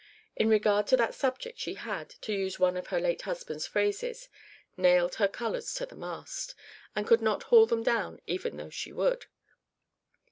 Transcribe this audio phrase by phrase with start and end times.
[0.35, 4.29] In regard to that subject she had, to use one of her late husband's phrases,
[4.75, 6.55] "nailed her colours to the mast,"
[6.95, 9.27] and could not haul them down even though she would.